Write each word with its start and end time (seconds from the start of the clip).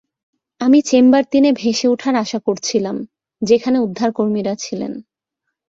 আমি 0.61 0.79
চেম্বার 0.81 1.23
তিনে 1.31 1.49
ভেসে 1.51 1.87
উঠার 1.87 2.15
আশা 2.15 2.39
করছিলাম, 2.39 2.97
যেখানে 3.41 3.77
উদ্ধারকর্মীরা 3.79 4.53
ছিলেন। 4.55 4.93